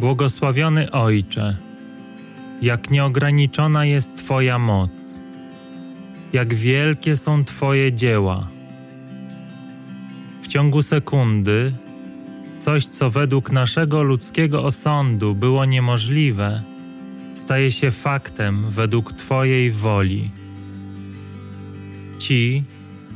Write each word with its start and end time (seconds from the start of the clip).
Błogosławiony 0.00 0.90
Ojcze, 0.90 1.56
jak 2.62 2.90
nieograniczona 2.90 3.84
jest 3.84 4.18
Twoja 4.18 4.58
moc, 4.58 4.90
jak 6.32 6.54
wielkie 6.54 7.16
są 7.16 7.44
Twoje 7.44 7.92
dzieła. 7.92 8.48
W 10.42 10.48
ciągu 10.48 10.82
sekundy 10.82 11.72
coś, 12.58 12.86
co 12.86 13.10
według 13.10 13.52
naszego 13.52 14.02
ludzkiego 14.02 14.64
osądu 14.64 15.34
było 15.34 15.64
niemożliwe, 15.64 16.62
staje 17.32 17.72
się 17.72 17.90
faktem 17.90 18.70
według 18.70 19.12
Twojej 19.12 19.70
woli. 19.70 20.30
Ci, 22.18 22.64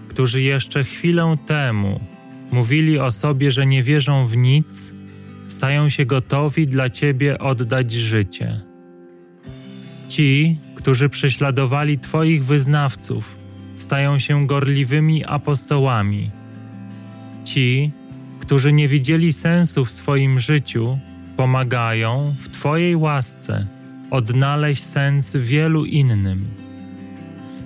którzy 0.08 0.42
jeszcze 0.42 0.84
chwilę 0.84 1.34
temu 1.46 2.00
mówili 2.52 2.98
o 2.98 3.10
sobie, 3.10 3.50
że 3.50 3.66
nie 3.66 3.82
wierzą 3.82 4.26
w 4.26 4.36
nic, 4.36 4.94
stają 5.46 5.88
się 5.88 6.06
gotowi 6.06 6.66
dla 6.66 6.90
Ciebie 6.90 7.38
oddać 7.38 7.92
życie. 7.92 8.60
Ci, 10.08 10.58
którzy 10.74 11.08
prześladowali 11.08 11.98
Twoich 11.98 12.44
wyznawców, 12.44 13.36
stają 13.76 14.18
się 14.18 14.46
gorliwymi 14.46 15.24
apostołami. 15.24 16.30
Ci, 17.44 17.92
którzy 18.40 18.72
nie 18.72 18.88
widzieli 18.88 19.32
sensu 19.32 19.84
w 19.84 19.90
swoim 19.90 20.40
życiu, 20.40 20.98
pomagają 21.36 22.34
w 22.40 22.48
Twojej 22.48 22.96
łasce 22.96 23.66
odnaleźć 24.10 24.82
sens 24.82 25.36
wielu 25.36 25.84
innym. 25.84 26.46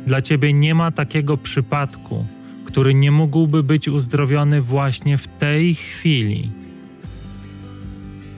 Dla 0.06 0.22
Ciebie 0.22 0.52
nie 0.52 0.74
ma 0.74 0.90
takiego 0.90 1.36
przypadku, 1.36 2.26
który 2.64 2.94
nie 2.94 3.10
mógłby 3.10 3.62
być 3.62 3.88
uzdrowiony 3.88 4.62
właśnie 4.62 5.18
w 5.18 5.28
tej 5.28 5.74
chwili. 5.74 6.50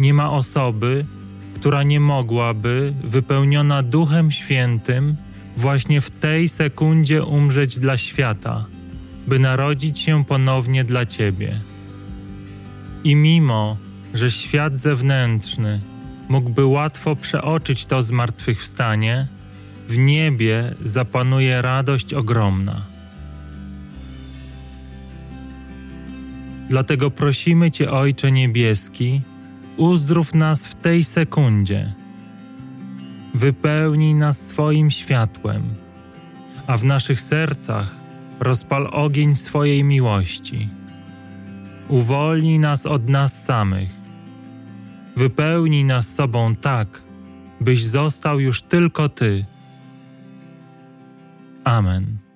Nie 0.01 0.15
ma 0.15 0.31
osoby, 0.31 1.05
która 1.55 1.83
nie 1.83 2.01
mogłaby, 2.01 2.95
wypełniona 3.05 3.83
Duchem 3.83 4.33
Świętym, 4.33 5.17
właśnie 5.57 6.01
w 6.01 6.11
tej 6.11 6.49
sekundzie 6.49 7.25
umrzeć 7.25 7.79
dla 7.79 7.97
świata, 7.97 8.65
by 9.27 9.39
narodzić 9.39 9.99
się 9.99 10.25
ponownie 10.25 10.85
dla 10.85 11.07
Ciebie. 11.07 11.61
I 13.05 13.17
mimo, 13.17 13.77
że 14.15 14.31
świat 14.31 14.79
zewnętrzny 14.79 15.81
mógłby 16.29 16.67
łatwo 16.67 17.17
przeoczyć 17.17 17.87
to 17.87 18.03
zmartwychwstanie, 18.03 19.29
w 19.89 19.99
niebie 19.99 20.75
zapanuje 20.85 21.63
radość 21.63 22.15
ogromna. 22.15 22.81
Dlatego 26.69 27.11
prosimy 27.11 27.71
Cię, 27.71 27.91
Ojcze 27.91 28.33
Niebieski, 28.33 29.21
uzdrów 29.81 30.35
nas 30.35 30.67
w 30.67 30.75
tej 30.75 31.05
sekundzie. 31.05 31.95
Wypełnij 33.35 34.15
nas 34.15 34.47
swoim 34.47 34.91
światłem, 34.91 35.75
a 36.67 36.77
w 36.77 36.85
naszych 36.85 37.21
sercach 37.21 37.97
rozpal 38.41 38.89
ogień 38.93 39.35
swojej 39.35 39.85
miłości. 39.85 40.69
Uwolnij 41.89 42.59
nas 42.59 42.87
od 42.87 43.09
nas 43.09 43.45
samych. 43.45 43.91
Wypełnij 45.17 45.85
nas 45.85 46.15
sobą 46.15 46.57
tak, 46.57 47.03
byś 47.61 47.85
został 47.85 48.41
już 48.41 48.63
tylko 48.63 49.09
Ty. 49.09 49.47
Amen. 51.65 52.30